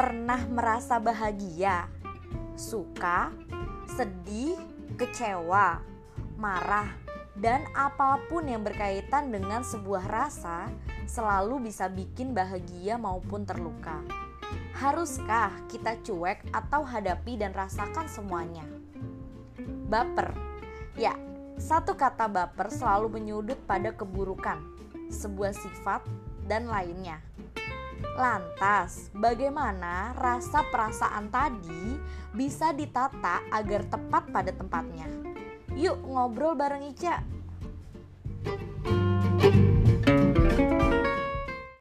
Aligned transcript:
pernah 0.00 0.40
merasa 0.48 0.96
bahagia, 0.96 1.84
suka, 2.56 3.36
sedih, 3.84 4.56
kecewa, 4.96 5.76
marah, 6.40 6.88
dan 7.36 7.68
apa 7.76 8.16
pun 8.32 8.48
yang 8.48 8.64
berkaitan 8.64 9.28
dengan 9.28 9.60
sebuah 9.60 10.08
rasa 10.08 10.72
selalu 11.04 11.68
bisa 11.68 11.92
bikin 11.92 12.32
bahagia 12.32 12.96
maupun 12.96 13.44
terluka. 13.44 14.00
Haruskah 14.80 15.52
kita 15.68 16.00
cuek 16.00 16.48
atau 16.48 16.80
hadapi 16.80 17.36
dan 17.36 17.52
rasakan 17.52 18.08
semuanya? 18.08 18.64
Baper. 19.92 20.32
Ya, 20.96 21.12
satu 21.60 21.92
kata 21.92 22.24
baper 22.24 22.72
selalu 22.72 23.20
menyudut 23.20 23.60
pada 23.68 23.92
keburukan, 23.92 24.64
sebuah 25.12 25.52
sifat 25.52 26.00
dan 26.48 26.72
lainnya. 26.72 27.20
Lantas, 28.16 29.08
bagaimana 29.16 30.12
rasa 30.16 30.66
perasaan 30.68 31.32
tadi 31.32 31.96
bisa 32.36 32.72
ditata 32.74 33.44
agar 33.48 33.86
tepat 33.88 34.28
pada 34.28 34.52
tempatnya? 34.52 35.08
Yuk 35.76 35.96
ngobrol 36.04 36.58
bareng 36.58 36.84
Ica. 36.90 37.22